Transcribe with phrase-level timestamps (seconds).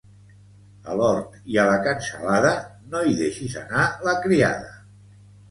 [0.93, 2.55] A l'hort i a la cansalada,
[2.95, 4.75] no hi deixis anar la criada.